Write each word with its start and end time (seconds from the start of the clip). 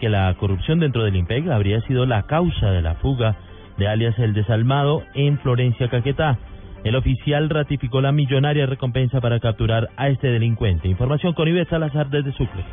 que 0.00 0.08
la 0.08 0.34
corrupción 0.34 0.80
dentro 0.80 1.04
del 1.04 1.14
IMPEC 1.14 1.48
habría 1.48 1.80
sido 1.82 2.06
la 2.06 2.22
causa 2.22 2.70
de 2.70 2.80
la 2.80 2.94
fuga 2.94 3.36
de 3.76 3.86
alias 3.86 4.18
El 4.18 4.32
Desalmado 4.32 5.02
en 5.14 5.38
Florencia, 5.38 5.88
Caquetá. 5.88 6.38
El 6.84 6.96
oficial 6.96 7.50
ratificó 7.50 8.00
la 8.00 8.10
millonaria 8.10 8.64
recompensa 8.64 9.20
para 9.20 9.38
capturar 9.40 9.90
a 9.98 10.08
este 10.08 10.28
delincuente. 10.28 10.88
Información 10.88 11.34
con 11.34 11.48
Ivette 11.48 11.68
Salazar 11.68 12.08
desde 12.08 12.32
Sucre. 12.32 12.64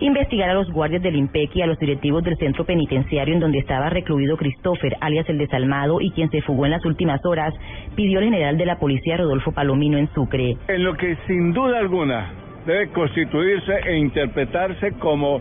Investigar 0.00 0.50
a 0.50 0.54
los 0.54 0.70
guardias 0.70 1.02
del 1.02 1.14
IMPEC 1.14 1.56
y 1.56 1.62
a 1.62 1.66
los 1.68 1.78
directivos 1.78 2.24
del 2.24 2.36
centro 2.36 2.66
penitenciario 2.66 3.32
en 3.32 3.40
donde 3.40 3.60
estaba 3.60 3.88
recluido 3.88 4.36
Christopher, 4.36 4.96
alias 5.00 5.28
el 5.28 5.38
desalmado, 5.38 6.00
y 6.00 6.10
quien 6.10 6.28
se 6.30 6.42
fugó 6.42 6.66
en 6.66 6.72
las 6.72 6.84
últimas 6.84 7.24
horas, 7.24 7.54
pidió 7.94 8.18
el 8.18 8.26
general 8.26 8.58
de 8.58 8.66
la 8.66 8.78
policía 8.78 9.16
Rodolfo 9.16 9.52
Palomino 9.52 9.96
en 9.96 10.12
Sucre. 10.12 10.56
En 10.66 10.82
lo 10.82 10.94
que 10.94 11.16
sin 11.28 11.52
duda 11.52 11.78
alguna 11.78 12.45
debe 12.66 12.88
constituirse 12.88 13.72
e 13.86 13.96
interpretarse 13.96 14.92
como 14.98 15.40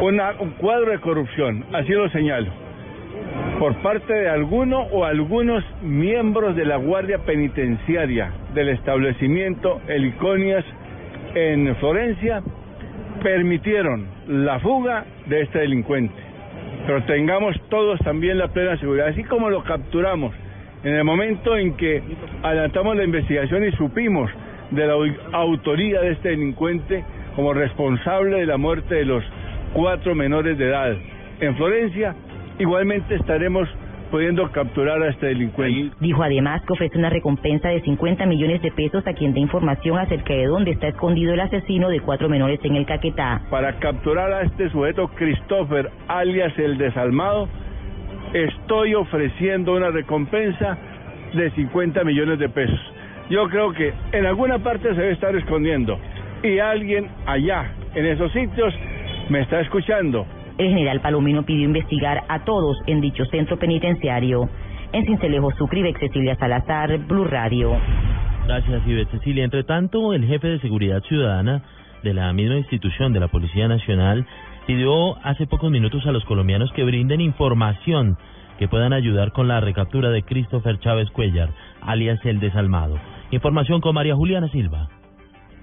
un 0.00 0.50
cuadro 0.58 0.92
de 0.92 0.98
corrupción, 1.00 1.64
así 1.72 1.92
lo 1.92 2.08
señalo, 2.10 2.50
por 3.58 3.74
parte 3.82 4.12
de 4.12 4.28
alguno 4.28 4.82
o 4.92 5.04
algunos 5.04 5.64
miembros 5.82 6.54
de 6.54 6.64
la 6.64 6.76
Guardia 6.76 7.18
Penitenciaria 7.18 8.30
del 8.54 8.68
establecimiento 8.68 9.80
Heliconias 9.88 10.64
en 11.34 11.74
Florencia, 11.76 12.42
permitieron 13.22 14.06
la 14.28 14.60
fuga 14.60 15.04
de 15.26 15.42
este 15.42 15.60
delincuente. 15.60 16.14
Pero 16.86 17.02
tengamos 17.04 17.56
todos 17.68 17.98
también 18.00 18.38
la 18.38 18.48
plena 18.48 18.76
seguridad, 18.78 19.08
así 19.08 19.24
como 19.24 19.50
lo 19.50 19.62
capturamos 19.62 20.34
en 20.84 20.94
el 20.94 21.04
momento 21.04 21.56
en 21.56 21.76
que 21.76 22.02
adelantamos 22.42 22.96
la 22.96 23.04
investigación 23.04 23.64
y 23.64 23.72
supimos 23.72 24.30
de 24.72 24.86
la 24.86 24.94
autoría 25.32 26.00
de 26.00 26.12
este 26.12 26.30
delincuente 26.30 27.04
como 27.36 27.52
responsable 27.54 28.40
de 28.40 28.46
la 28.46 28.56
muerte 28.56 28.94
de 28.94 29.04
los 29.04 29.24
cuatro 29.72 30.14
menores 30.14 30.58
de 30.58 30.66
edad. 30.66 30.96
En 31.40 31.56
Florencia, 31.56 32.14
igualmente 32.58 33.14
estaremos 33.14 33.68
pudiendo 34.10 34.50
capturar 34.52 35.02
a 35.02 35.08
este 35.08 35.26
delincuente. 35.26 35.96
Dijo 36.00 36.22
además 36.22 36.62
que 36.66 36.74
ofrece 36.74 36.98
una 36.98 37.08
recompensa 37.08 37.70
de 37.70 37.80
50 37.80 38.26
millones 38.26 38.60
de 38.60 38.70
pesos 38.70 39.06
a 39.06 39.14
quien 39.14 39.32
dé 39.32 39.40
información 39.40 39.98
acerca 39.98 40.34
de 40.34 40.44
dónde 40.44 40.72
está 40.72 40.88
escondido 40.88 41.32
el 41.32 41.40
asesino 41.40 41.88
de 41.88 42.00
cuatro 42.00 42.28
menores 42.28 42.60
en 42.62 42.76
el 42.76 42.84
Caquetá. 42.84 43.40
Para 43.50 43.78
capturar 43.78 44.30
a 44.32 44.42
este 44.42 44.68
sujeto 44.68 45.08
Christopher, 45.16 45.90
alias 46.08 46.52
el 46.58 46.76
desalmado, 46.76 47.48
estoy 48.34 48.94
ofreciendo 48.94 49.74
una 49.74 49.90
recompensa 49.90 50.76
de 51.32 51.50
50 51.52 52.04
millones 52.04 52.38
de 52.38 52.50
pesos. 52.50 52.91
Yo 53.32 53.48
creo 53.48 53.72
que 53.72 53.94
en 54.12 54.26
alguna 54.26 54.58
parte 54.58 54.90
se 54.90 55.00
debe 55.00 55.12
estar 55.14 55.34
escondiendo 55.34 55.98
y 56.42 56.58
alguien 56.58 57.08
allá, 57.24 57.72
en 57.94 58.04
esos 58.04 58.30
sitios, 58.30 58.74
me 59.30 59.40
está 59.40 59.58
escuchando. 59.62 60.26
El 60.58 60.68
general 60.68 61.00
Palomino 61.00 61.42
pidió 61.42 61.64
investigar 61.64 62.24
a 62.28 62.44
todos 62.44 62.76
en 62.86 63.00
dicho 63.00 63.24
centro 63.24 63.58
penitenciario. 63.58 64.50
En 64.92 65.06
Cincelejo, 65.06 65.50
Sucre, 65.52 65.94
Cecilia 65.98 66.36
Salazar, 66.36 66.98
Blue 67.06 67.24
Radio. 67.24 67.74
Gracias, 68.46 68.86
Ivette 68.86 69.12
Cecilia. 69.12 69.44
Entre 69.44 69.64
tanto, 69.64 70.12
el 70.12 70.26
jefe 70.26 70.48
de 70.48 70.60
Seguridad 70.60 71.02
Ciudadana 71.04 71.62
de 72.02 72.12
la 72.12 72.30
misma 72.34 72.56
institución 72.56 73.14
de 73.14 73.20
la 73.20 73.28
Policía 73.28 73.66
Nacional 73.66 74.26
pidió 74.66 75.16
hace 75.24 75.46
pocos 75.46 75.70
minutos 75.70 76.06
a 76.06 76.12
los 76.12 76.26
colombianos 76.26 76.70
que 76.74 76.84
brinden 76.84 77.22
información 77.22 78.18
que 78.58 78.68
puedan 78.68 78.92
ayudar 78.92 79.32
con 79.32 79.48
la 79.48 79.60
recaptura 79.60 80.10
de 80.10 80.22
Christopher 80.22 80.78
Chávez 80.80 81.10
Cuellar, 81.10 81.48
alias 81.80 82.20
el 82.26 82.38
desalmado. 82.38 82.98
Información 83.32 83.80
con 83.80 83.94
María 83.94 84.14
Juliana 84.14 84.46
Silva. 84.50 84.88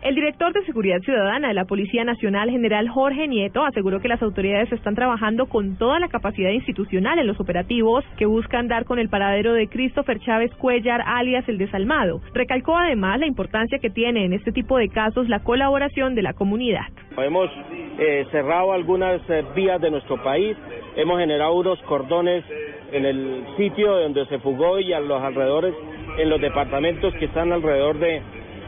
El 0.01 0.15
director 0.15 0.51
de 0.53 0.65
Seguridad 0.65 1.01
Ciudadana 1.01 1.49
de 1.49 1.53
la 1.53 1.65
Policía 1.65 2.03
Nacional, 2.03 2.49
general 2.49 2.87
Jorge 2.89 3.27
Nieto, 3.27 3.63
aseguró 3.63 3.99
que 3.99 4.07
las 4.07 4.21
autoridades 4.23 4.71
están 4.71 4.95
trabajando 4.95 5.45
con 5.45 5.77
toda 5.77 5.99
la 5.99 6.07
capacidad 6.07 6.49
institucional 6.49 7.19
en 7.19 7.27
los 7.27 7.39
operativos 7.39 8.03
que 8.17 8.25
buscan 8.25 8.69
dar 8.69 8.85
con 8.85 8.97
el 8.97 9.09
paradero 9.09 9.53
de 9.53 9.67
Christopher 9.67 10.19
Chávez 10.21 10.51
Cuellar, 10.55 11.01
alias 11.05 11.47
el 11.47 11.59
desalmado. 11.59 12.21
Recalcó 12.33 12.75
además 12.75 13.19
la 13.19 13.27
importancia 13.27 13.77
que 13.77 13.89
tiene 13.89 14.25
en 14.25 14.33
este 14.33 14.51
tipo 14.51 14.77
de 14.77 14.87
casos 14.87 15.29
la 15.29 15.41
colaboración 15.41 16.15
de 16.15 16.23
la 16.23 16.33
comunidad. 16.33 16.87
Hemos 17.17 17.51
eh, 17.99 18.25
cerrado 18.31 18.71
algunas 18.71 19.21
eh, 19.29 19.43
vías 19.53 19.79
de 19.79 19.91
nuestro 19.91 20.23
país, 20.23 20.57
hemos 20.95 21.19
generado 21.19 21.53
unos 21.53 21.79
cordones 21.81 22.45
en 22.91 23.05
el 23.05 23.43
sitio 23.57 23.95
donde 23.97 24.25
se 24.27 24.39
fugó 24.39 24.79
y 24.79 24.93
a 24.93 24.99
los 24.99 25.21
alrededores, 25.21 25.75
en 26.19 26.29
los 26.29 26.41
departamentos 26.41 27.13
que 27.15 27.25
están 27.25 27.51
alrededor 27.51 27.97
de 27.97 28.21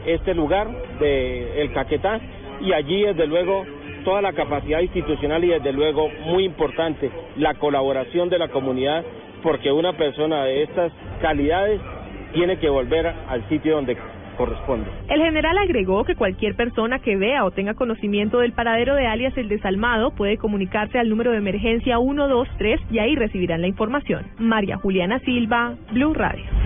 este 0.06 0.34
lugar 0.34 0.68
de 0.98 1.60
El 1.60 1.72
Caquetá 1.72 2.18
y 2.60 2.72
allí 2.72 3.02
desde 3.02 3.26
luego 3.26 3.64
toda 4.04 4.22
la 4.22 4.32
capacidad 4.32 4.80
institucional 4.80 5.44
y 5.44 5.48
desde 5.48 5.72
luego 5.72 6.08
muy 6.26 6.44
importante 6.44 7.10
la 7.36 7.54
colaboración 7.54 8.28
de 8.28 8.38
la 8.38 8.48
comunidad 8.48 9.04
porque 9.42 9.70
una 9.70 9.92
persona 9.92 10.44
de 10.44 10.62
estas 10.62 10.92
calidades 11.20 11.80
tiene 12.32 12.58
que 12.58 12.68
volver 12.68 13.06
al 13.06 13.46
sitio 13.48 13.74
donde 13.76 13.96
corresponde. 14.36 14.88
El 15.08 15.20
general 15.20 15.58
agregó 15.58 16.04
que 16.04 16.14
cualquier 16.14 16.54
persona 16.56 17.00
que 17.00 17.16
vea 17.16 17.44
o 17.44 17.50
tenga 17.50 17.74
conocimiento 17.74 18.38
del 18.38 18.52
paradero 18.52 18.94
de 18.94 19.06
alias 19.06 19.36
el 19.36 19.48
desalmado 19.48 20.12
puede 20.12 20.38
comunicarse 20.38 20.98
al 20.98 21.08
número 21.08 21.32
de 21.32 21.38
emergencia 21.38 21.98
123 21.98 22.80
y 22.90 22.98
ahí 22.98 23.14
recibirán 23.14 23.60
la 23.60 23.68
información. 23.68 24.24
María 24.38 24.78
Juliana 24.78 25.18
Silva, 25.20 25.74
Blue 25.92 26.14
Radio. 26.14 26.61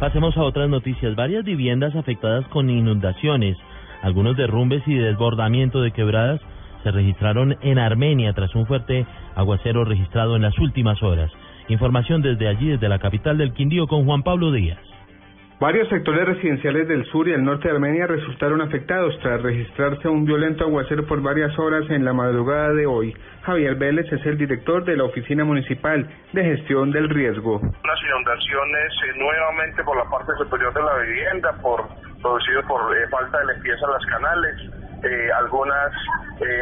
Pasemos 0.00 0.36
a 0.36 0.44
otras 0.44 0.68
noticias. 0.70 1.16
Varias 1.16 1.44
viviendas 1.44 1.96
afectadas 1.96 2.46
con 2.48 2.70
inundaciones, 2.70 3.56
algunos 4.00 4.36
derrumbes 4.36 4.86
y 4.86 4.94
desbordamiento 4.94 5.80
de 5.80 5.90
quebradas 5.90 6.40
se 6.84 6.92
registraron 6.92 7.56
en 7.62 7.80
Armenia 7.80 8.32
tras 8.32 8.54
un 8.54 8.66
fuerte 8.66 9.04
aguacero 9.34 9.84
registrado 9.84 10.36
en 10.36 10.42
las 10.42 10.56
últimas 10.58 11.02
horas. 11.02 11.32
Información 11.68 12.22
desde 12.22 12.46
allí, 12.46 12.68
desde 12.68 12.88
la 12.88 13.00
capital 13.00 13.38
del 13.38 13.52
Quindío, 13.52 13.88
con 13.88 14.04
Juan 14.04 14.22
Pablo 14.22 14.52
Díaz. 14.52 14.78
Varios 15.60 15.88
sectores 15.88 16.24
residenciales 16.24 16.86
del 16.86 17.04
sur 17.06 17.26
y 17.26 17.32
el 17.32 17.42
norte 17.42 17.66
de 17.66 17.74
Armenia 17.74 18.06
resultaron 18.06 18.60
afectados 18.60 19.18
tras 19.20 19.42
registrarse 19.42 20.08
un 20.08 20.24
violento 20.24 20.62
aguacero 20.62 21.04
por 21.04 21.20
varias 21.20 21.58
horas 21.58 21.82
en 21.90 22.04
la 22.04 22.12
madrugada 22.12 22.72
de 22.74 22.86
hoy. 22.86 23.12
Javier 23.42 23.74
Vélez 23.74 24.06
es 24.12 24.24
el 24.24 24.38
director 24.38 24.84
de 24.84 24.96
la 24.96 25.02
Oficina 25.02 25.44
Municipal 25.44 26.08
de 26.32 26.44
Gestión 26.44 26.92
del 26.92 27.10
Riesgo. 27.10 27.56
Unas 27.56 28.02
inundaciones 28.08 28.92
eh, 29.02 29.18
nuevamente 29.18 29.82
por 29.82 29.96
la 29.96 30.08
parte 30.08 30.30
superior 30.38 30.72
de 30.72 30.80
la 30.80 30.96
vivienda, 30.98 31.52
por 31.60 31.88
producido 32.22 32.62
por 32.68 32.96
eh, 32.96 33.08
falta 33.10 33.40
de 33.40 33.54
limpieza 33.54 33.84
en 33.84 33.90
las 33.90 34.06
canales, 34.06 34.54
eh, 35.02 35.32
algunas 35.38 35.92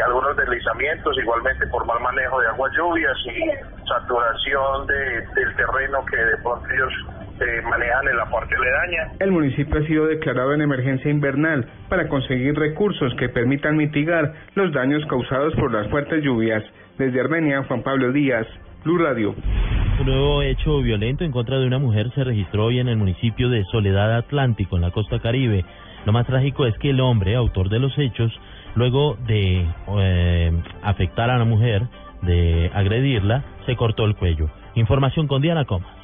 algunos 0.06 0.34
deslizamientos, 0.38 1.18
igualmente 1.18 1.66
por 1.66 1.84
mal 1.84 2.00
manejo 2.00 2.40
de 2.40 2.48
aguas 2.48 2.72
lluvias 2.74 3.14
y 3.26 3.86
saturación 3.86 4.86
del 4.86 5.54
terreno 5.54 6.02
que 6.06 6.16
de 6.16 6.36
pronto 6.38 6.66
ellos 6.70 7.15
se 7.38 7.62
manejan 7.62 8.08
en 8.08 8.16
la 8.16 8.30
parte 8.30 8.54
aledaña. 8.54 9.12
El 9.20 9.32
municipio 9.32 9.78
ha 9.78 9.86
sido 9.86 10.06
declarado 10.06 10.54
en 10.54 10.62
emergencia 10.62 11.10
invernal 11.10 11.66
para 11.88 12.08
conseguir 12.08 12.54
recursos 12.54 13.14
que 13.18 13.28
permitan 13.28 13.76
mitigar 13.76 14.32
los 14.54 14.72
daños 14.72 15.04
causados 15.06 15.54
por 15.54 15.72
las 15.72 15.88
fuertes 15.88 16.22
lluvias. 16.22 16.62
Desde 16.98 17.20
Armenia, 17.20 17.62
Juan 17.64 17.82
Pablo 17.82 18.12
Díaz, 18.12 18.46
Blue 18.84 18.98
Radio. 18.98 19.34
Un 20.00 20.06
nuevo 20.06 20.42
hecho 20.42 20.80
violento 20.80 21.24
en 21.24 21.32
contra 21.32 21.58
de 21.58 21.66
una 21.66 21.78
mujer 21.78 22.10
se 22.14 22.24
registró 22.24 22.66
hoy 22.66 22.78
en 22.78 22.88
el 22.88 22.96
municipio 22.96 23.48
de 23.48 23.64
Soledad 23.64 24.16
Atlántico, 24.16 24.76
en 24.76 24.82
la 24.82 24.90
costa 24.90 25.18
caribe. 25.18 25.64
Lo 26.04 26.12
más 26.12 26.26
trágico 26.26 26.66
es 26.66 26.76
que 26.78 26.90
el 26.90 27.00
hombre, 27.00 27.34
autor 27.34 27.68
de 27.68 27.80
los 27.80 27.98
hechos, 27.98 28.32
luego 28.74 29.16
de 29.26 29.66
eh, 29.98 30.52
afectar 30.82 31.30
a 31.30 31.38
la 31.38 31.44
mujer, 31.44 31.82
de 32.22 32.70
agredirla, 32.74 33.42
se 33.66 33.74
cortó 33.74 34.04
el 34.04 34.14
cuello. 34.16 34.48
Información 34.74 35.26
con 35.26 35.42
Diana 35.42 35.64
Comas. 35.64 35.95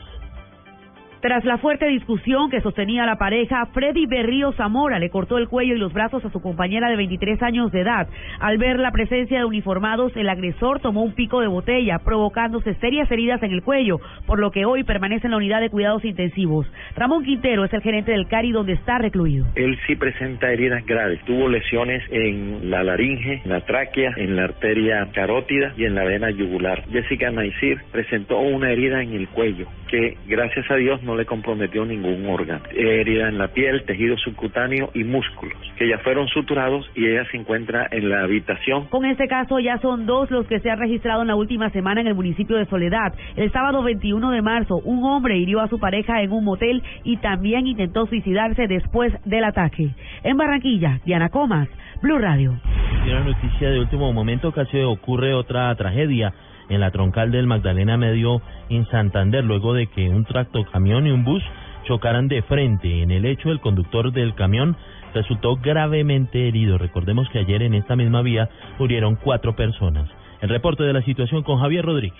Tras 1.23 1.45
la 1.45 1.59
fuerte 1.59 1.87
discusión 1.87 2.51
que 2.51 2.61
sostenía 2.63 3.07
la 3.07 3.15
pareja, 3.15 3.67
Freddy 3.67 4.07
Berrío 4.07 4.51
Zamora 4.55 4.99
le 4.99 5.09
cortó 5.09 5.39
el 5.39 5.47
cuello 5.47 5.77
y 5.77 5.79
los 5.79 5.93
brazos 5.93 6.25
a 6.25 6.31
su 6.31 6.43
compañera 6.43 6.91
de 6.91 6.97
23 6.97 7.41
años 7.45 7.71
de 7.71 7.83
edad. 7.83 8.09
Al 8.41 8.59
ver 8.59 8.81
la 8.81 8.91
presencia 8.91 9.39
de 9.39 9.45
uniformados, 9.45 10.11
el 10.17 10.29
agresor 10.29 10.81
tomó 10.81 11.05
un 11.05 11.15
pico 11.15 11.41
de 11.41 11.47
botella, 11.47 12.01
provocándose 12.01 12.75
serias 12.75 13.09
heridas 13.09 13.41
en 13.45 13.53
el 13.53 13.63
cuello, 13.63 14.01
por 14.27 14.41
lo 14.41 14.51
que 14.51 14.65
hoy 14.65 14.83
permanece 14.83 15.29
en 15.29 15.31
la 15.31 15.37
unidad 15.37 15.61
de 15.61 15.71
cuidados 15.71 16.05
intensivos. 16.05 16.67
Ramón 16.97 17.23
Quintero 17.23 17.65
es 17.65 17.73
el 17.73 17.83
gerente 17.83 18.11
del 18.11 18.27
CARI 18.27 18.51
donde 18.51 18.73
está 18.73 18.99
recluido. 18.99 19.47
Él 19.55 19.79
sí 19.87 19.95
presenta 19.95 20.53
heridas 20.53 20.85
graves. 20.85 21.21
Tuvo 21.25 21.49
lesiones 21.49 22.03
en 22.11 22.69
la 22.69 22.83
laringe, 22.83 23.43
en 23.45 23.51
la 23.53 23.61
tráquea, 23.61 24.11
en 24.17 24.35
la 24.35 24.43
arteria 24.43 25.09
carótida 25.15 25.73
y 25.77 25.85
en 25.85 25.95
la 25.95 26.03
vena 26.03 26.31
yugular. 26.31 26.83
Jessica 26.91 27.31
Naisir 27.31 27.81
presentó 27.93 28.41
una 28.41 28.73
herida 28.73 29.01
en 29.05 29.13
el 29.13 29.29
cuello 29.29 29.69
que 29.93 30.17
gracias 30.27 30.69
a 30.71 30.77
Dios 30.77 31.03
no 31.03 31.15
le 31.15 31.27
comprometió 31.27 31.85
ningún 31.85 32.27
órgano. 32.27 32.65
Herida 32.75 33.29
en 33.29 33.37
la 33.37 33.49
piel, 33.49 33.85
tejido 33.85 34.17
subcutáneo 34.17 34.89
y 34.95 35.05
músculos, 35.05 35.59
que 35.77 35.87
ya 35.87 35.99
fueron 35.99 36.29
suturados 36.29 36.91
y 36.95 37.07
ella 37.07 37.27
se 37.31 37.37
encuentra 37.37 37.89
en 37.91 38.09
la 38.09 38.23
habitación. 38.23 38.87
Con 38.87 39.05
este 39.05 39.29
caso 39.29 39.59
ya 39.59 39.77
son 39.79 40.07
dos 40.07 40.31
los 40.31 40.47
que 40.47 40.61
se 40.61 40.71
han 40.71 40.79
registrado 40.79 41.21
en 41.21 41.29
la 41.29 41.35
última 41.35 41.69
semana 41.71 42.01
en 42.01 42.07
el 42.07 42.15
municipio 42.15 42.57
de 42.57 42.65
Soledad. 42.65 43.13
El 43.37 43.53
sábado 43.53 43.83
21 43.83 44.31
de 44.31 44.41
marzo, 44.41 44.77
un 44.77 45.05
hombre 45.05 45.37
hirió 45.37 45.61
a 45.61 45.69
su 45.69 45.79
pareja 45.79 46.23
en 46.23 46.33
un 46.33 46.45
motel 46.45 46.83
y 47.05 47.19
también 47.19 47.67
intentó 47.67 48.07
suicidarse 48.07 48.67
después 48.69 49.13
del 49.27 49.45
ataque. 49.45 49.91
En 50.25 50.39
Barranquilla, 50.39 51.01
Diana 51.05 51.29
Comas, 51.29 51.69
Blue 52.01 52.19
Radio. 52.19 52.59
Y 53.05 53.11
una 53.11 53.25
noticia 53.25 53.69
de 53.69 53.79
último 53.79 54.11
momento, 54.15 54.53
casi 54.53 54.81
ocurre 54.81 55.35
otra 55.35 55.75
tragedia 55.75 56.33
en 56.75 56.81
la 56.81 56.91
troncal 56.91 57.31
del 57.31 57.47
Magdalena 57.47 57.97
Medio 57.97 58.43
en 58.69 58.87
Santander, 58.87 59.45
luego 59.45 59.75
de 59.75 59.87
que 59.89 60.09
un 60.09 60.25
tracto 60.25 60.65
camión 60.65 61.07
y 61.07 61.11
un 61.11 61.25
bus 61.25 61.43
chocaran 61.85 62.29
de 62.29 62.43
frente. 62.43 63.03
En 63.03 63.11
el 63.11 63.25
hecho, 63.25 63.51
el 63.51 63.61
conductor 63.61 64.13
del 64.13 64.35
camión 64.35 64.77
resultó 65.15 65.57
gravemente 65.57 66.49
herido. 66.49 66.79
Recordemos 66.79 67.29
que 67.31 67.41
ayer 67.41 67.63
en 67.63 67.75
esta 67.75 67.97
misma 67.97 68.23
vía 68.23 68.49
murieron 68.79 69.17
cuatro 69.17 69.55
personas. 69.55 70.09
El 70.41 70.49
reporte 70.49 70.83
de 70.83 70.93
la 70.93 71.03
situación 71.03 71.43
con 71.43 71.59
Javier 71.59 71.85
Rodríguez. 71.85 72.19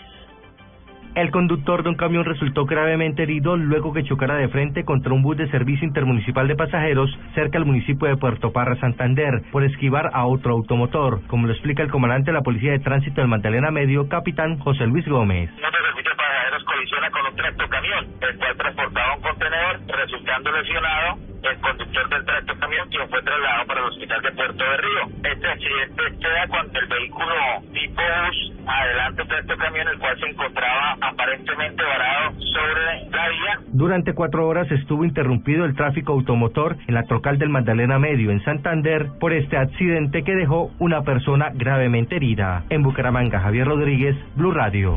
El 1.15 1.31
conductor 1.31 1.83
de 1.83 1.91
un 1.91 1.97
camión 1.97 2.25
resultó 2.25 2.65
gravemente 2.65 3.25
herido 3.25 3.55
luego 3.59 3.93
que 3.93 4.03
chocara 4.03 4.37
de 4.37 4.49
frente 4.49 4.83
contra 4.83 5.13
un 5.13 5.21
bus 5.21 5.37
de 5.37 5.47
servicio 5.51 5.87
intermunicipal 5.87 6.49
de 6.49 6.57
pasajeros 6.57 7.11
cerca 7.35 7.59
al 7.59 7.67
municipio 7.67 8.09
de 8.09 8.17
Puerto 8.17 8.51
Parra, 8.51 8.77
Santander, 8.77 9.43
por 9.53 9.63
esquivar 9.63 10.09
a 10.15 10.25
otro 10.25 10.53
automotor, 10.53 11.21
como 11.27 11.47
lo 11.47 11.53
explica 11.53 11.83
el 11.83 11.91
comandante 11.91 12.31
de 12.31 12.39
la 12.39 12.41
Policía 12.41 12.73
de 12.73 12.79
Tránsito 12.79 13.21
del 13.21 13.29
Magdalena 13.29 13.71
Medio, 13.71 14.09
capitán 14.09 14.59
José 14.61 14.87
Luis 14.87 15.07
Gómez. 15.07 15.51
Servicio 15.51 16.11
de 16.11 16.17
pasajeros 16.17 16.65
colisiona 16.65 17.11
con 17.11 17.27
un 17.27 17.37
tractocamión, 17.37 18.07
el 18.23 18.39
cual 18.39 18.57
transportaba 18.57 19.17
un 19.17 19.23
contenedor, 19.23 19.81
resultando 19.87 20.53
lesionado 20.53 21.19
el 21.43 21.59
conductor 21.59 22.09
del 22.09 22.25
tractocamión, 22.25 22.89
quien 22.89 23.09
fue 23.11 23.23
trasladado 23.23 23.67
para 23.67 23.81
el 23.81 23.87
hospital 23.87 24.23
de 24.23 24.33
Puerto 24.33 24.65
de 24.65 24.77
Río. 24.77 25.03
Este 25.25 25.47
accidente 25.49 26.03
queda 26.21 26.47
cuando 26.49 26.79
el 26.79 26.87
vehículo 26.87 27.35
tipo 27.73 28.01
bus 28.01 28.53
adelante 28.67 29.25
tractocamión, 29.25 29.89
el 29.89 29.99
cual 29.99 30.21
se 30.21 30.27
encontraba 30.27 30.97
aparentemente 31.33 31.83
varado 31.83 32.33
sobre 32.41 33.11
la 33.11 33.29
vía. 33.29 33.61
Durante 33.73 34.15
cuatro 34.15 34.47
horas 34.47 34.71
estuvo 34.71 35.05
interrumpido 35.05 35.65
el 35.65 35.75
tráfico 35.75 36.13
automotor 36.13 36.77
en 36.87 36.95
la 36.95 37.05
trocal 37.05 37.39
del 37.39 37.49
Magdalena 37.49 37.99
Medio 37.99 38.31
en 38.31 38.43
Santander 38.45 39.09
por 39.19 39.33
este 39.33 39.57
accidente 39.57 40.23
que 40.23 40.35
dejó 40.35 40.71
una 40.79 41.03
persona 41.03 41.51
gravemente 41.55 42.17
herida. 42.17 42.65
En 42.71 42.83
Bucaramanga, 42.83 43.41
Javier 43.41 43.67
Rodríguez, 43.67 44.17
Blue 44.37 44.53
Radio. 44.53 44.97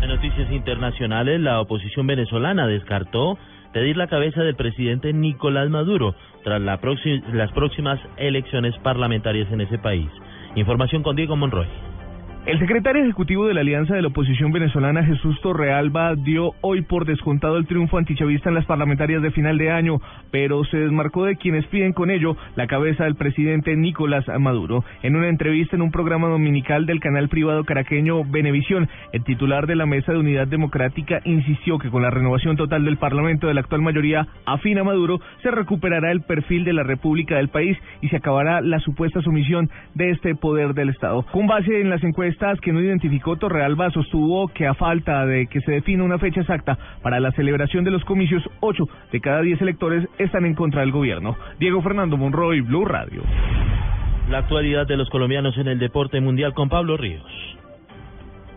En 0.00 0.08
noticias 0.08 0.50
internacionales, 0.50 1.40
la 1.40 1.60
oposición 1.60 2.06
venezolana 2.06 2.66
descartó 2.66 3.38
pedir 3.72 3.96
la 3.96 4.08
cabeza 4.08 4.42
del 4.42 4.56
presidente 4.56 5.12
Nicolás 5.12 5.70
Maduro 5.70 6.14
tras 6.44 6.60
la 6.60 6.78
las 7.32 7.52
próximas 7.52 8.00
elecciones 8.16 8.76
parlamentarias 8.78 9.50
en 9.52 9.60
ese 9.60 9.78
país. 9.78 10.08
Información 10.56 11.02
con 11.02 11.16
Diego 11.16 11.36
Monroy. 11.36 11.68
El 12.44 12.58
secretario 12.58 13.04
ejecutivo 13.04 13.46
de 13.46 13.54
la 13.54 13.60
Alianza 13.60 13.94
de 13.94 14.02
la 14.02 14.08
Oposición 14.08 14.50
Venezolana, 14.50 15.04
Jesús 15.04 15.40
Torrealba, 15.42 16.16
dio 16.16 16.54
hoy 16.60 16.82
por 16.82 17.04
descontado 17.04 17.56
el 17.56 17.68
triunfo 17.68 17.98
antichavista 17.98 18.48
en 18.48 18.56
las 18.56 18.66
parlamentarias 18.66 19.22
de 19.22 19.30
final 19.30 19.58
de 19.58 19.70
año, 19.70 20.00
pero 20.32 20.64
se 20.64 20.78
desmarcó 20.78 21.24
de 21.24 21.36
quienes 21.36 21.64
piden 21.66 21.92
con 21.92 22.10
ello 22.10 22.36
la 22.56 22.66
cabeza 22.66 23.04
del 23.04 23.14
presidente 23.14 23.76
Nicolás 23.76 24.24
Maduro. 24.40 24.84
En 25.04 25.14
una 25.14 25.28
entrevista 25.28 25.76
en 25.76 25.82
un 25.82 25.92
programa 25.92 26.26
dominical 26.26 26.84
del 26.84 26.98
canal 26.98 27.28
privado 27.28 27.62
caraqueño 27.62 28.24
Venevisión, 28.24 28.88
el 29.12 29.22
titular 29.22 29.68
de 29.68 29.76
la 29.76 29.86
Mesa 29.86 30.10
de 30.10 30.18
Unidad 30.18 30.48
Democrática 30.48 31.20
insistió 31.24 31.78
que 31.78 31.90
con 31.90 32.02
la 32.02 32.10
renovación 32.10 32.56
total 32.56 32.84
del 32.84 32.96
Parlamento 32.96 33.46
de 33.46 33.54
la 33.54 33.60
actual 33.60 33.82
mayoría 33.82 34.26
afín 34.46 34.78
a 34.78 34.84
Maduro, 34.84 35.20
se 35.44 35.52
recuperará 35.52 36.10
el 36.10 36.22
perfil 36.22 36.64
de 36.64 36.72
la 36.72 36.82
República 36.82 37.36
del 37.36 37.50
país 37.50 37.78
y 38.00 38.08
se 38.08 38.16
acabará 38.16 38.60
la 38.60 38.80
supuesta 38.80 39.22
sumisión 39.22 39.70
de 39.94 40.10
este 40.10 40.34
poder 40.34 40.74
del 40.74 40.88
Estado. 40.88 41.24
Con 41.30 41.46
base 41.46 41.80
en 41.80 41.88
las 41.88 42.02
encuestas 42.02 42.31
que 42.60 42.72
no 42.72 42.80
identificó 42.80 43.36
Torrealba 43.36 43.90
sostuvo 43.90 44.48
que 44.48 44.66
a 44.66 44.74
falta 44.74 45.24
de 45.26 45.46
que 45.46 45.60
se 45.60 45.72
defina 45.72 46.04
una 46.04 46.18
fecha 46.18 46.40
exacta 46.40 46.78
para 47.02 47.20
la 47.20 47.30
celebración 47.32 47.84
de 47.84 47.90
los 47.90 48.04
comicios, 48.04 48.42
ocho 48.60 48.84
de 49.12 49.20
cada 49.20 49.42
diez 49.42 49.60
electores 49.60 50.08
están 50.18 50.44
en 50.44 50.54
contra 50.54 50.80
del 50.80 50.92
gobierno. 50.92 51.36
Diego 51.58 51.82
Fernando 51.82 52.16
Monroy, 52.16 52.60
Blue 52.60 52.84
Radio. 52.84 53.22
La 54.30 54.38
actualidad 54.38 54.86
de 54.86 54.96
los 54.96 55.08
colombianos 55.10 55.56
en 55.58 55.68
el 55.68 55.78
deporte 55.78 56.20
mundial 56.20 56.54
con 56.54 56.68
Pablo 56.68 56.96
Ríos. 56.96 57.24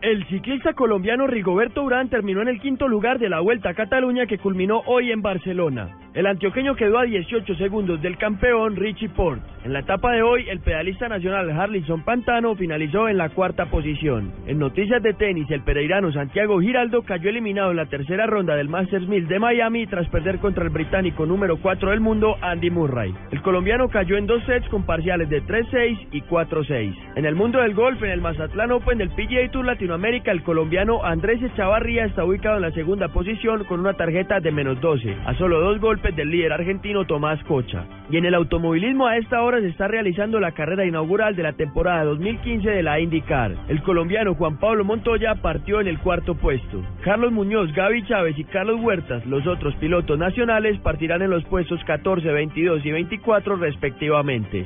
El 0.01 0.25
ciclista 0.27 0.73
colombiano 0.73 1.27
Rigoberto 1.27 1.83
Urán 1.83 2.09
terminó 2.09 2.41
en 2.41 2.47
el 2.47 2.61
quinto 2.61 2.87
lugar 2.87 3.19
de 3.19 3.29
la 3.29 3.39
Vuelta 3.39 3.69
a 3.69 3.73
Cataluña 3.73 4.25
que 4.25 4.37
culminó 4.37 4.81
hoy 4.85 5.11
en 5.11 5.21
Barcelona. 5.21 6.04
El 6.15 6.27
antioqueño 6.27 6.77
quedó 6.77 6.99
a 6.99 7.03
18 7.03 7.55
segundos 7.55 8.01
del 8.01 8.17
campeón 8.17 8.77
Richie 8.77 9.09
Port. 9.09 9.41
En 9.65 9.73
la 9.73 9.79
etapa 9.79 10.13
de 10.13 10.21
hoy, 10.21 10.47
el 10.47 10.61
pedalista 10.61 11.09
nacional 11.09 11.51
Harlison 11.51 12.05
Pantano 12.05 12.55
finalizó 12.55 13.09
en 13.09 13.17
la 13.17 13.27
cuarta 13.27 13.65
posición. 13.65 14.31
En 14.47 14.57
noticias 14.57 15.03
de 15.03 15.13
tenis, 15.13 15.51
el 15.51 15.63
pereirano 15.63 16.13
Santiago 16.13 16.61
Giraldo 16.61 17.01
cayó 17.01 17.29
eliminado 17.29 17.71
en 17.71 17.77
la 17.77 17.87
tercera 17.87 18.27
ronda 18.27 18.55
del 18.55 18.69
Masters 18.69 19.05
1000 19.05 19.27
de 19.27 19.39
Miami 19.39 19.87
tras 19.87 20.07
perder 20.07 20.39
contra 20.39 20.63
el 20.63 20.69
británico 20.69 21.25
número 21.25 21.57
4 21.57 21.89
del 21.89 21.99
mundo, 21.99 22.37
Andy 22.39 22.69
Murray. 22.69 23.13
El 23.31 23.41
colombiano 23.41 23.89
cayó 23.89 24.15
en 24.15 24.25
dos 24.25 24.41
sets 24.45 24.69
con 24.69 24.85
parciales 24.85 25.27
de 25.27 25.43
3-6 25.43 26.07
y 26.13 26.21
4-6. 26.21 26.95
En 27.17 27.25
el 27.25 27.35
mundo 27.35 27.59
del 27.59 27.73
golf, 27.73 28.01
en 28.03 28.11
el 28.11 28.21
Mazatlán 28.21 28.71
Open 28.71 28.99
del 28.99 29.09
PGA 29.09 29.51
Tour 29.51 29.65
Latinoamérica, 29.65 30.31
el 30.31 30.43
colombiano 30.43 31.03
Andrés 31.03 31.43
Echavarría 31.43 32.05
está 32.05 32.23
ubicado 32.23 32.55
en 32.55 32.61
la 32.61 32.71
segunda 32.71 33.09
posición 33.09 33.65
con 33.65 33.81
una 33.81 33.95
tarjeta 33.95 34.39
de 34.39 34.51
menos 34.51 34.79
12, 34.79 35.13
a 35.25 35.33
solo 35.33 35.59
dos 35.59 35.81
golpes 35.81 36.04
del 36.13 36.29
líder 36.29 36.51
argentino 36.51 37.05
Tomás 37.05 37.41
Cocha. 37.45 37.85
Y 38.11 38.17
en 38.17 38.25
el 38.25 38.35
automovilismo 38.35 39.07
a 39.07 39.17
esta 39.17 39.41
hora 39.41 39.59
se 39.61 39.67
está 39.67 39.87
realizando 39.87 40.39
la 40.39 40.51
carrera 40.51 40.85
inaugural 40.85 41.35
de 41.35 41.43
la 41.43 41.53
temporada 41.53 42.03
2015 42.03 42.69
de 42.69 42.83
la 42.83 42.99
IndyCar. 42.99 43.55
El 43.69 43.81
colombiano 43.81 44.35
Juan 44.35 44.59
Pablo 44.59 44.83
Montoya 44.83 45.35
partió 45.35 45.81
en 45.81 45.87
el 45.87 45.99
cuarto 45.99 46.35
puesto. 46.35 46.83
Carlos 47.01 47.31
Muñoz, 47.31 47.73
Gaby 47.73 48.05
Chávez 48.05 48.37
y 48.37 48.43
Carlos 48.43 48.81
Huertas, 48.81 49.25
los 49.25 49.47
otros 49.47 49.73
pilotos 49.75 50.19
nacionales, 50.19 50.77
partirán 50.79 51.21
en 51.21 51.29
los 51.29 51.45
puestos 51.45 51.81
14, 51.85 52.27
22 52.27 52.85
y 52.85 52.91
24 52.91 53.55
respectivamente. 53.55 54.65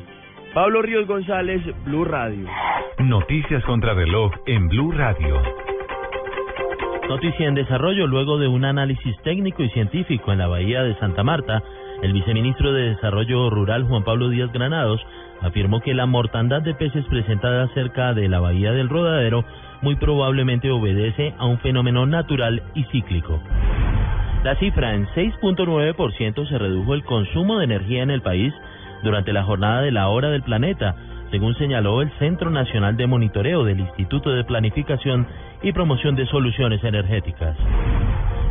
Pablo 0.53 0.81
Ríos 0.81 1.05
González, 1.05 1.61
Blue 1.85 2.05
Radio. 2.05 2.47
Noticias 2.97 3.63
contra 3.65 3.93
reloj 3.93 4.31
en 4.47 4.67
Blue 4.67 4.91
Radio. 4.91 5.68
Noticia 7.09 7.47
en 7.47 7.55
desarrollo, 7.55 8.05
luego 8.05 8.37
de 8.37 8.47
un 8.47 8.65
análisis 8.65 9.17
técnico 9.23 9.63
y 9.63 9.69
científico 9.71 10.31
en 10.31 10.37
la 10.37 10.47
bahía 10.47 10.83
de 10.83 10.93
Santa 10.99 11.23
Marta, 11.23 11.63
el 12.03 12.13
viceministro 12.13 12.71
de 12.71 12.89
Desarrollo 12.89 13.49
Rural 13.49 13.85
Juan 13.85 14.03
Pablo 14.03 14.29
Díaz 14.29 14.53
Granados 14.53 15.01
afirmó 15.41 15.81
que 15.81 15.95
la 15.95 16.05
mortandad 16.05 16.61
de 16.61 16.75
peces 16.75 17.03
presentada 17.05 17.67
cerca 17.73 18.13
de 18.13 18.29
la 18.29 18.39
bahía 18.39 18.73
del 18.73 18.89
Rodadero 18.89 19.43
muy 19.81 19.95
probablemente 19.95 20.69
obedece 20.69 21.33
a 21.39 21.47
un 21.47 21.57
fenómeno 21.57 22.05
natural 22.05 22.61
y 22.75 22.83
cíclico. 22.91 23.41
La 24.43 24.55
cifra 24.57 24.93
en 24.93 25.07
6.9% 25.07 26.47
se 26.47 26.57
redujo 26.59 26.93
el 26.93 27.03
consumo 27.05 27.57
de 27.57 27.65
energía 27.65 28.03
en 28.03 28.11
el 28.11 28.21
país 28.21 28.53
durante 29.01 29.33
la 29.33 29.43
jornada 29.43 29.81
de 29.81 29.91
la 29.91 30.09
hora 30.09 30.29
del 30.29 30.43
planeta, 30.43 30.95
según 31.31 31.55
señaló 31.55 32.01
el 32.01 32.11
Centro 32.17 32.49
Nacional 32.49 32.97
de 32.97 33.07
Monitoreo 33.07 33.63
del 33.63 33.81
Instituto 33.81 34.31
de 34.31 34.43
Planificación 34.43 35.27
y 35.61 35.71
Promoción 35.71 36.15
de 36.15 36.25
Soluciones 36.25 36.83
Energéticas. 36.83 37.55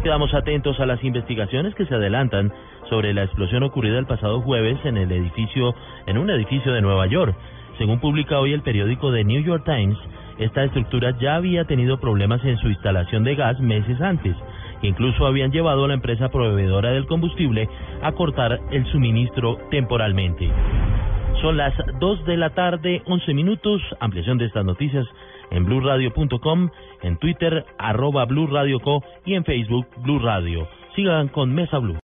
Quedamos 0.02 0.32
atentos 0.32 0.78
a 0.78 0.86
las 0.86 1.02
investigaciones 1.02 1.74
que 1.74 1.86
se 1.86 1.94
adelantan 1.94 2.52
sobre 2.88 3.12
la 3.12 3.24
explosión 3.24 3.64
ocurrida 3.64 3.98
el 3.98 4.06
pasado 4.06 4.40
jueves 4.42 4.78
en 4.84 4.96
el 4.96 5.10
edificio 5.10 5.74
en 6.06 6.18
un 6.18 6.30
edificio 6.30 6.72
de 6.72 6.80
Nueva 6.80 7.06
York. 7.06 7.34
Según 7.78 7.98
publica 7.98 8.38
hoy 8.38 8.52
el 8.52 8.62
periódico 8.62 9.12
The 9.12 9.24
New 9.24 9.42
York 9.42 9.64
Times, 9.64 9.98
esta 10.38 10.62
estructura 10.62 11.16
ya 11.18 11.34
había 11.34 11.64
tenido 11.64 11.98
problemas 11.98 12.44
en 12.44 12.58
su 12.58 12.68
instalación 12.68 13.24
de 13.24 13.34
gas 13.34 13.58
meses 13.60 14.00
antes, 14.00 14.36
que 14.80 14.86
incluso 14.86 15.26
habían 15.26 15.50
llevado 15.50 15.84
a 15.84 15.88
la 15.88 15.94
empresa 15.94 16.28
proveedora 16.28 16.90
del 16.90 17.06
combustible 17.06 17.68
a 18.02 18.12
cortar 18.12 18.60
el 18.70 18.86
suministro 18.86 19.58
temporalmente. 19.70 20.48
Son 21.40 21.56
las 21.56 21.74
2 22.00 22.24
de 22.26 22.36
la 22.36 22.50
tarde, 22.50 23.02
11 23.06 23.32
minutos. 23.34 23.80
Ampliación 24.00 24.38
de 24.38 24.46
estas 24.46 24.64
noticias 24.64 25.06
en 25.50 25.64
blurradio.com, 25.64 26.70
en 27.02 27.16
Twitter, 27.18 27.64
arroba 27.78 28.24
blurradioco 28.26 29.02
y 29.24 29.34
en 29.34 29.44
Facebook, 29.44 29.86
Blue 29.98 30.18
Radio. 30.18 30.68
Sigan 30.94 31.28
con 31.28 31.54
Mesa 31.54 31.78
Blue. 31.78 31.96